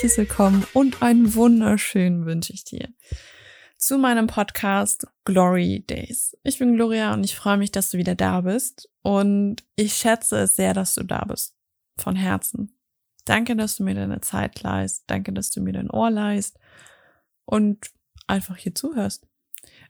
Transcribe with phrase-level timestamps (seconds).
[0.00, 2.88] herzliches Willkommen und einen wunderschönen wünsche ich dir
[3.76, 6.34] zu meinem Podcast Glory Days.
[6.42, 10.38] Ich bin Gloria und ich freue mich, dass du wieder da bist und ich schätze
[10.38, 11.54] es sehr, dass du da bist.
[11.98, 12.78] Von Herzen.
[13.26, 15.04] Danke, dass du mir deine Zeit leist.
[15.06, 16.58] Danke, dass du mir dein Ohr leist
[17.44, 17.90] und
[18.26, 19.28] einfach hier zuhörst.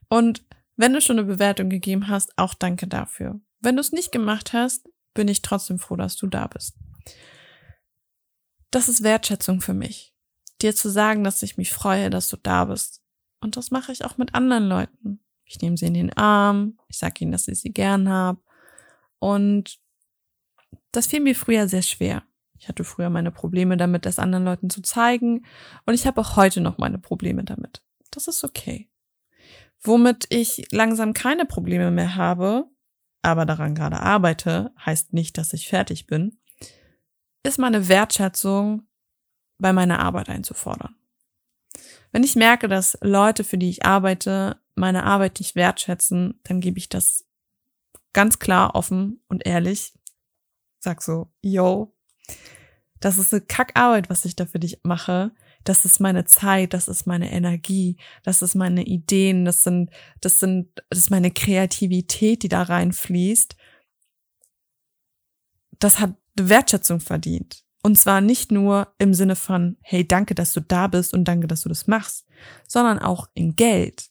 [0.09, 3.39] Und wenn du schon eine Bewertung gegeben hast, auch danke dafür.
[3.61, 6.75] Wenn du es nicht gemacht hast, bin ich trotzdem froh, dass du da bist.
[8.71, 10.15] Das ist Wertschätzung für mich.
[10.63, 13.03] Dir zu sagen, dass ich mich freue, dass du da bist.
[13.41, 15.21] Und das mache ich auch mit anderen Leuten.
[15.45, 18.41] Ich nehme sie in den Arm, ich sage ihnen, dass ich sie gern habe.
[19.19, 19.81] Und
[20.93, 22.23] das fiel mir früher sehr schwer.
[22.59, 25.47] Ich hatte früher meine Probleme damit, das anderen Leuten zu zeigen.
[25.87, 27.83] Und ich habe auch heute noch meine Probleme damit.
[28.11, 28.91] Das ist okay.
[29.83, 32.67] Womit ich langsam keine Probleme mehr habe,
[33.23, 36.39] aber daran gerade arbeite, heißt nicht, dass ich fertig bin,
[37.43, 38.87] ist meine Wertschätzung
[39.59, 40.95] bei meiner Arbeit einzufordern.
[42.13, 46.79] Wenn ich merke, dass Leute, für die ich arbeite, meine Arbeit nicht wertschätzen, dann gebe
[46.79, 47.27] ich das
[48.13, 49.93] ganz klar offen und ehrlich.
[50.81, 51.95] Sag so, yo,
[53.01, 55.33] das ist eine Kackarbeit, was ich da für dich mache.
[55.65, 60.39] Das ist meine Zeit, das ist meine Energie, das ist meine Ideen, das sind, das
[60.39, 63.57] sind, das ist meine Kreativität, die da reinfließt.
[65.79, 66.15] Das hat
[66.49, 67.65] Wertschätzung verdient.
[67.83, 71.47] Und zwar nicht nur im Sinne von, hey, danke, dass du da bist und danke,
[71.47, 72.27] dass du das machst,
[72.69, 74.11] sondern auch in Geld.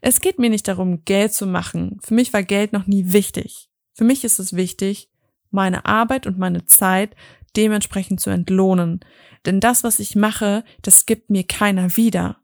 [0.00, 1.98] Es geht mir nicht darum, Geld zu machen.
[2.02, 3.70] Für mich war Geld noch nie wichtig.
[3.94, 5.10] Für mich ist es wichtig,
[5.50, 7.14] meine Arbeit und meine Zeit
[7.56, 9.00] dementsprechend zu entlohnen.
[9.46, 12.38] Denn das, was ich mache, das gibt mir keiner wieder.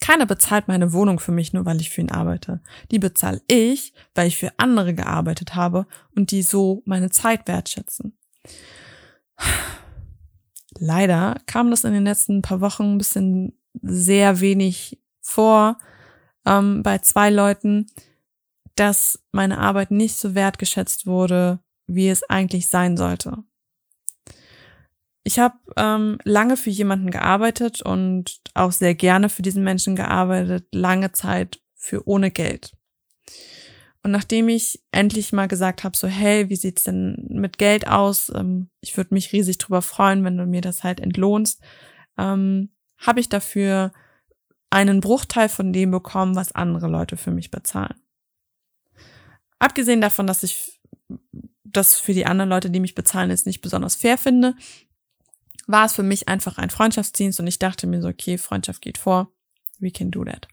[0.00, 2.60] Keiner bezahlt meine Wohnung für mich, nur weil ich für ihn arbeite.
[2.90, 8.18] Die bezahle ich, weil ich für andere gearbeitet habe und die so meine Zeit wertschätzen.
[10.78, 15.78] Leider kam das in den letzten paar Wochen ein bisschen sehr wenig vor
[16.44, 17.86] ähm, bei zwei Leuten,
[18.74, 23.44] dass meine Arbeit nicht so wertgeschätzt wurde, wie es eigentlich sein sollte.
[25.24, 30.66] Ich habe ähm, lange für jemanden gearbeitet und auch sehr gerne für diesen Menschen gearbeitet,
[30.72, 32.72] lange Zeit für ohne Geld.
[34.02, 38.30] Und nachdem ich endlich mal gesagt habe, so hey, wie sieht's denn mit Geld aus?
[38.34, 41.62] Ähm, ich würde mich riesig drüber freuen, wenn du mir das halt entlohnst,
[42.18, 42.68] ähm,
[42.98, 43.92] habe ich dafür
[44.68, 47.94] einen Bruchteil von dem bekommen, was andere Leute für mich bezahlen.
[49.58, 50.80] Abgesehen davon, dass ich
[51.62, 54.54] das für die anderen Leute, die mich bezahlen, jetzt nicht besonders fair finde,
[55.66, 58.98] war es für mich einfach ein Freundschaftsdienst und ich dachte mir so, okay, Freundschaft geht
[58.98, 59.32] vor,
[59.78, 60.48] we can do that.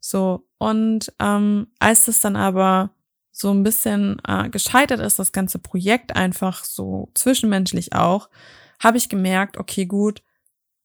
[0.00, 2.90] So, und ähm, als es dann aber
[3.30, 8.28] so ein bisschen äh, gescheitert ist, das ganze Projekt einfach so zwischenmenschlich auch,
[8.80, 10.22] habe ich gemerkt, okay, gut,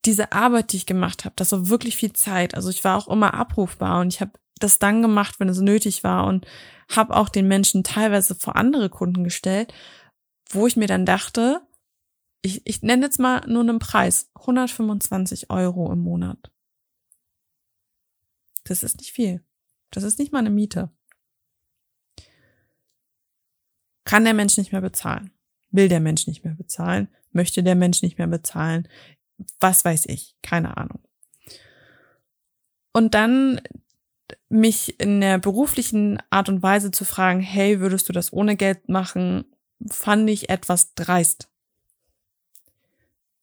[0.06, 2.56] diese Arbeit, die ich gemacht habe, das war wirklich viel Zeit.
[2.56, 6.04] Also ich war auch immer abrufbar und ich habe das dann gemacht, wenn es nötig
[6.04, 6.46] war und
[6.96, 9.74] habe auch den Menschen teilweise vor andere Kunden gestellt,
[10.50, 11.62] wo ich mir dann dachte,
[12.42, 16.52] ich, ich nenne jetzt mal nur einen Preis, 125 Euro im Monat.
[18.64, 19.44] Das ist nicht viel.
[19.92, 20.92] Das ist nicht mal eine Miete.
[24.04, 25.32] Kann der Mensch nicht mehr bezahlen?
[25.72, 27.10] Will der Mensch nicht mehr bezahlen?
[27.32, 28.88] Möchte der Mensch nicht mehr bezahlen?
[29.60, 30.36] Was weiß ich?
[30.42, 31.00] Keine Ahnung.
[32.94, 33.62] Und dann
[34.50, 38.90] mich in der beruflichen Art und Weise zu fragen, hey, würdest du das ohne Geld
[38.90, 39.46] machen,
[39.90, 41.50] fand ich etwas dreist.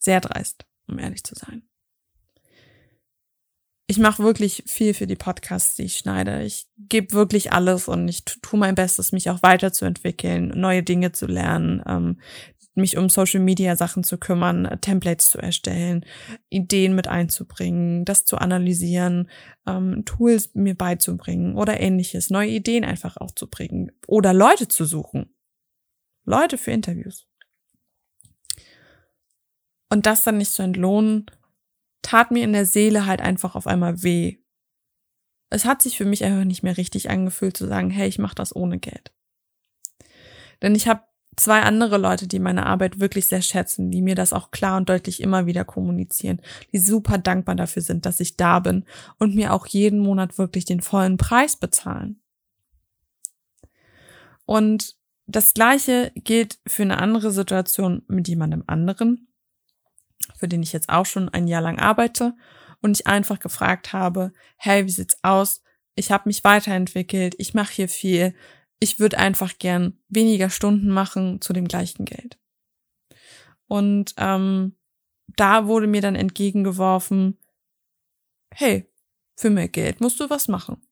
[0.04, 1.62] Sehr dreist, um ehrlich zu sein.
[3.87, 6.42] Ich mache wirklich viel für die Podcasts, die ich schneide.
[6.42, 11.27] Ich gebe wirklich alles und ich tue mein Bestes, mich auch weiterzuentwickeln, neue Dinge zu
[11.27, 12.21] lernen, ähm,
[12.74, 16.04] mich um Social Media Sachen zu kümmern, Templates zu erstellen,
[16.50, 19.30] Ideen mit einzubringen, das zu analysieren,
[19.66, 24.84] ähm, Tools mir beizubringen oder ähnliches, neue Ideen einfach auch zu bringen oder Leute zu
[24.84, 25.34] suchen.
[26.24, 27.27] Leute für Interviews.
[29.91, 31.27] Und das dann nicht zu entlohnen,
[32.03, 34.39] tat mir in der Seele halt einfach auf einmal weh.
[35.51, 38.34] Es hat sich für mich einfach nicht mehr richtig angefühlt zu sagen, hey, ich mache
[38.34, 39.13] das ohne Geld.
[40.63, 41.03] Denn ich habe
[41.36, 44.89] zwei andere Leute, die meine Arbeit wirklich sehr schätzen, die mir das auch klar und
[44.89, 46.41] deutlich immer wieder kommunizieren,
[46.72, 48.84] die super dankbar dafür sind, dass ich da bin
[49.19, 52.21] und mir auch jeden Monat wirklich den vollen Preis bezahlen.
[54.47, 54.97] Und
[55.27, 59.28] das gleiche gilt für eine andere Situation mit jemandem anderen,
[60.37, 62.34] für den ich jetzt auch schon ein Jahr lang arbeite
[62.81, 65.63] und ich einfach gefragt habe, hey, wie sieht's aus?
[65.95, 68.34] Ich habe mich weiterentwickelt, ich mache hier viel,
[68.81, 72.39] ich würde einfach gern weniger Stunden machen zu dem gleichen Geld.
[73.66, 74.77] Und ähm,
[75.37, 77.39] da wurde mir dann entgegengeworfen,
[78.53, 78.91] hey,
[79.37, 80.84] für mehr Geld musst du was machen.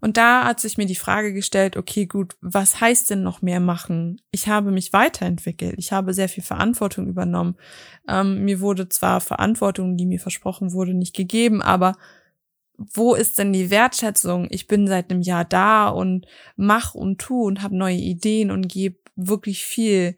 [0.00, 3.60] Und da hat sich mir die Frage gestellt, okay, gut, was heißt denn noch mehr
[3.60, 4.20] machen?
[4.30, 7.56] Ich habe mich weiterentwickelt, ich habe sehr viel Verantwortung übernommen.
[8.08, 11.94] Ähm, mir wurde zwar Verantwortung, die mir versprochen wurde, nicht gegeben, aber
[12.78, 14.48] wo ist denn die Wertschätzung?
[14.50, 16.26] Ich bin seit einem Jahr da und
[16.56, 20.16] mach und tu und habe neue Ideen und gebe wirklich viel.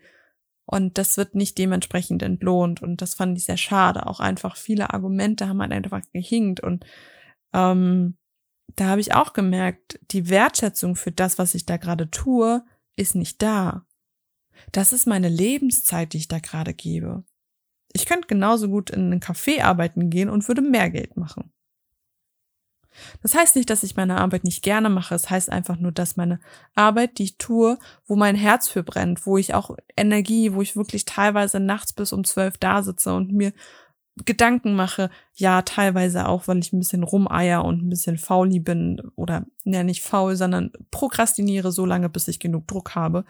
[0.67, 2.83] Und das wird nicht dementsprechend entlohnt.
[2.83, 4.07] Und das fand ich sehr schade.
[4.07, 6.61] Auch einfach viele Argumente haben halt einfach gehinkt.
[6.61, 6.85] Und
[7.55, 8.18] ähm,
[8.77, 12.65] da habe ich auch gemerkt, die Wertschätzung für das, was ich da gerade tue,
[12.97, 13.87] ist nicht da.
[14.73, 17.25] Das ist meine Lebenszeit, die ich da gerade gebe.
[17.93, 21.53] Ich könnte genauso gut in einen Café arbeiten gehen und würde mehr Geld machen.
[23.23, 25.15] Das heißt nicht, dass ich meine Arbeit nicht gerne mache.
[25.15, 26.41] Es heißt einfach nur, dass meine
[26.75, 30.77] Arbeit, die ich tue, wo mein Herz für brennt, wo ich auch Energie, wo ich
[30.77, 33.53] wirklich teilweise nachts bis um zwölf da sitze und mir
[34.25, 39.01] Gedanken mache, ja, teilweise auch, weil ich ein bisschen rumeier und ein bisschen fauli bin
[39.17, 43.25] oder ja nicht faul, sondern prokrastiniere so lange, bis ich genug Druck habe.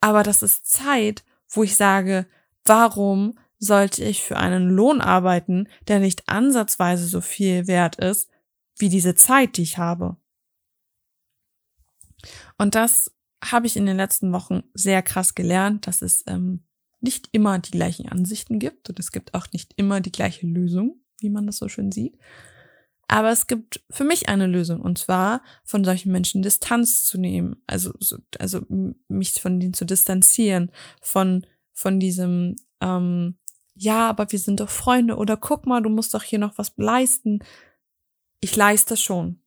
[0.00, 2.26] Aber das ist Zeit, wo ich sage,
[2.64, 8.28] warum sollte ich für einen Lohn arbeiten, der nicht ansatzweise so viel wert ist,
[8.78, 10.16] wie diese Zeit, die ich habe?
[12.58, 13.12] Und das
[13.44, 16.64] habe ich in den letzten Wochen sehr krass gelernt, dass es ähm,
[17.02, 21.00] nicht immer die gleichen Ansichten gibt und es gibt auch nicht immer die gleiche Lösung,
[21.18, 22.16] wie man das so schön sieht.
[23.08, 27.56] Aber es gibt für mich eine Lösung und zwar von solchen Menschen Distanz zu nehmen,
[27.66, 27.92] also
[28.38, 28.62] also
[29.08, 30.70] mich von denen zu distanzieren,
[31.00, 33.36] von von diesem ähm,
[33.74, 36.72] ja, aber wir sind doch Freunde oder guck mal, du musst doch hier noch was
[36.76, 37.40] leisten.
[38.40, 39.40] Ich leiste schon.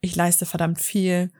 [0.00, 1.30] Ich leiste verdammt viel.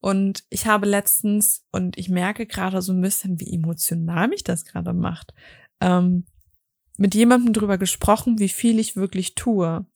[0.00, 4.64] Und ich habe letztens, und ich merke gerade so ein bisschen, wie emotional mich das
[4.64, 5.34] gerade macht,
[5.80, 6.24] ähm,
[6.96, 9.86] mit jemandem drüber gesprochen, wie viel ich wirklich tue.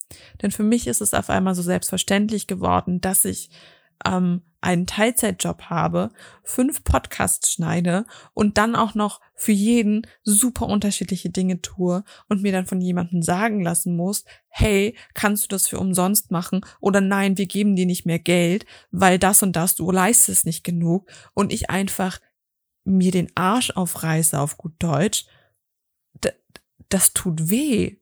[0.42, 3.50] Denn für mich ist es auf einmal so selbstverständlich geworden, dass ich
[4.06, 6.10] ähm, einen Teilzeitjob habe,
[6.42, 12.50] fünf Podcasts schneide und dann auch noch für jeden super unterschiedliche Dinge tue und mir
[12.50, 16.64] dann von jemandem sagen lassen muss, hey, kannst du das für umsonst machen?
[16.80, 20.64] Oder nein, wir geben dir nicht mehr Geld, weil das und das, du leistest nicht
[20.64, 22.18] genug und ich einfach
[22.84, 25.26] mir den Arsch aufreiße auf gut Deutsch,
[26.88, 27.96] das tut weh.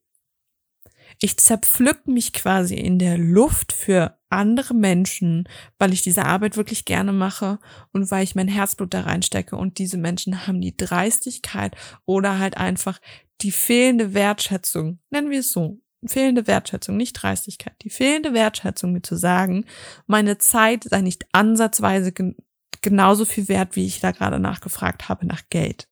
[1.21, 5.49] Ich zerpflück mich quasi in der Luft für andere Menschen,
[5.79, 7.59] weil ich diese Arbeit wirklich gerne mache
[7.93, 11.77] und weil ich mein Herzblut da reinstecke und diese Menschen haben die Dreistigkeit
[12.07, 13.01] oder halt einfach
[13.43, 19.03] die fehlende Wertschätzung, nennen wir es so, fehlende Wertschätzung, nicht Dreistigkeit, die fehlende Wertschätzung, mir
[19.03, 19.67] zu sagen,
[20.07, 22.37] meine Zeit sei nicht ansatzweise gen
[22.81, 25.87] genauso viel wert, wie ich da gerade nachgefragt habe nach Geld.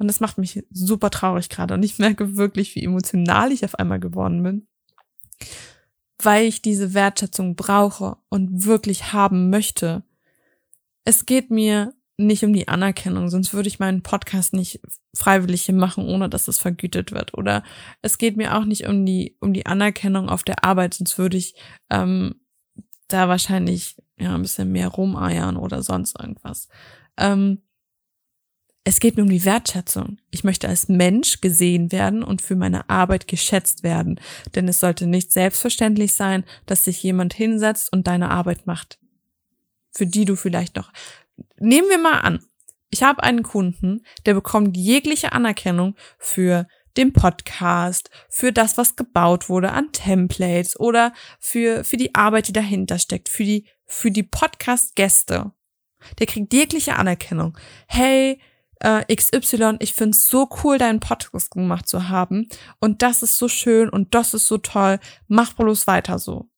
[0.00, 3.76] Und das macht mich super traurig gerade und ich merke wirklich, wie emotional ich auf
[3.76, 4.66] einmal geworden bin
[6.24, 10.02] weil ich diese Wertschätzung brauche und wirklich haben möchte.
[11.04, 14.80] Es geht mir nicht um die Anerkennung, sonst würde ich meinen Podcast nicht
[15.16, 17.32] freiwillig hier machen, ohne dass es vergütet wird.
[17.34, 17.62] Oder
[18.02, 21.38] es geht mir auch nicht um die um die Anerkennung auf der Arbeit, sonst würde
[21.38, 21.54] ich
[21.88, 22.34] ähm,
[23.08, 26.68] da wahrscheinlich ja ein bisschen mehr rumeiern oder sonst irgendwas.
[27.16, 27.62] Ähm,
[28.84, 30.18] es geht mir um die Wertschätzung.
[30.30, 34.18] Ich möchte als Mensch gesehen werden und für meine Arbeit geschätzt werden.
[34.54, 38.98] Denn es sollte nicht selbstverständlich sein, dass sich jemand hinsetzt und deine Arbeit macht.
[39.92, 40.92] Für die du vielleicht noch.
[41.58, 42.44] Nehmen wir mal an,
[42.90, 49.48] ich habe einen Kunden, der bekommt jegliche Anerkennung für den Podcast, für das, was gebaut
[49.48, 54.24] wurde an Templates oder für, für die Arbeit, die dahinter steckt, für die, für die
[54.24, 55.52] Podcast-Gäste.
[56.18, 57.56] Der kriegt jegliche Anerkennung.
[57.86, 58.40] Hey,
[58.80, 62.48] äh, XY, ich find's so cool, deinen Podcast gemacht zu haben.
[62.80, 64.98] Und das ist so schön und das ist so toll.
[65.28, 66.48] Mach bloß weiter so.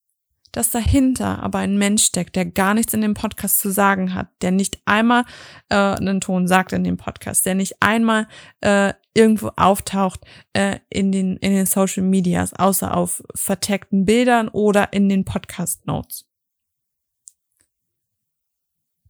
[0.52, 4.28] Dass dahinter aber ein Mensch steckt, der gar nichts in dem Podcast zu sagen hat,
[4.42, 5.24] der nicht einmal
[5.70, 8.28] äh, einen Ton sagt in dem Podcast, der nicht einmal
[8.60, 10.20] äh, irgendwo auftaucht
[10.52, 15.86] äh, in den in den Social Medias, außer auf verteckten Bildern oder in den Podcast
[15.86, 16.26] Notes.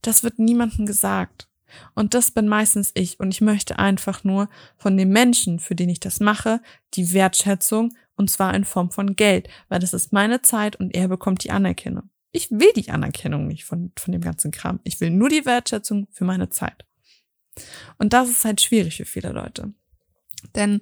[0.00, 1.48] Das wird niemandem gesagt.
[1.94, 3.20] Und das bin meistens ich.
[3.20, 6.60] Und ich möchte einfach nur von dem Menschen, für den ich das mache,
[6.94, 11.08] die Wertschätzung und zwar in Form von Geld, weil das ist meine Zeit und er
[11.08, 12.10] bekommt die Anerkennung.
[12.30, 14.80] Ich will die Anerkennung nicht von, von dem ganzen Kram.
[14.84, 16.84] Ich will nur die Wertschätzung für meine Zeit.
[17.98, 19.74] Und das ist halt schwierig für viele Leute.
[20.54, 20.80] Denn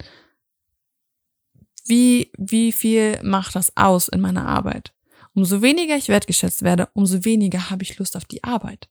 [1.86, 4.94] wie, wie viel macht das aus in meiner Arbeit?
[5.34, 8.88] Umso weniger ich wertgeschätzt werde, umso weniger habe ich Lust auf die Arbeit.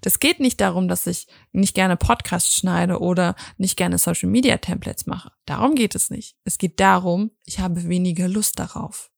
[0.00, 4.56] Das geht nicht darum, dass ich nicht gerne Podcasts schneide oder nicht gerne Social Media
[4.58, 5.32] Templates mache.
[5.46, 6.36] Darum geht es nicht.
[6.44, 9.10] Es geht darum, ich habe weniger Lust darauf.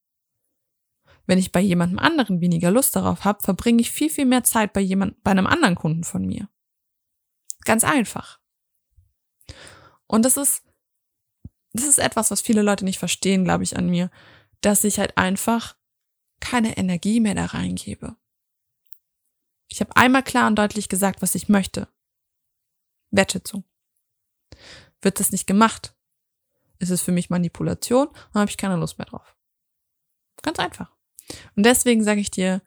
[1.26, 4.72] Wenn ich bei jemandem anderen weniger Lust darauf habe, verbringe ich viel, viel mehr Zeit
[4.72, 6.48] bei jemand, bei einem anderen Kunden von mir.
[7.64, 8.40] Ganz einfach.
[10.06, 10.64] Und das ist,
[11.72, 14.10] das ist etwas, was viele Leute nicht verstehen, glaube ich, an mir,
[14.60, 15.76] dass ich halt einfach
[16.40, 18.16] keine Energie mehr da reingebe.
[19.70, 21.88] Ich habe einmal klar und deutlich gesagt, was ich möchte.
[23.10, 23.64] Wertschätzung.
[25.00, 25.94] Wird das nicht gemacht,
[26.78, 29.36] ist es für mich Manipulation und habe ich keine Lust mehr drauf.
[30.42, 30.94] Ganz einfach.
[31.54, 32.62] Und deswegen sage ich dir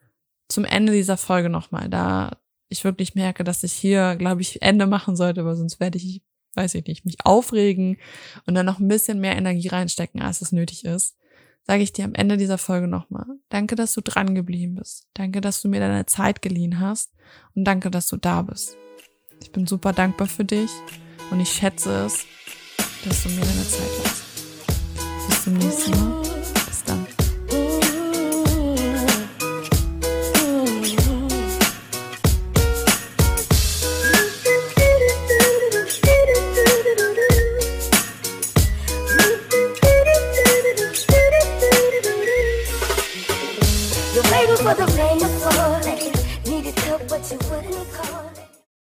[0.48, 4.86] zum Ende dieser Folge nochmal, da ich wirklich merke, dass ich hier, glaube ich, Ende
[4.86, 6.22] machen sollte, weil sonst werde ich,
[6.54, 7.98] weiß ich nicht, mich aufregen
[8.46, 11.16] und dann noch ein bisschen mehr Energie reinstecken, als es nötig ist
[11.66, 13.26] sage ich dir am Ende dieser Folge nochmal.
[13.48, 15.06] Danke, dass du dran geblieben bist.
[15.14, 17.12] Danke, dass du mir deine Zeit geliehen hast.
[17.54, 18.76] Und danke, dass du da bist.
[19.42, 20.70] Ich bin super dankbar für dich
[21.30, 22.26] und ich schätze es,
[23.04, 24.24] dass du mir deine Zeit lässt.
[25.28, 26.33] Bis zum nächsten Mal.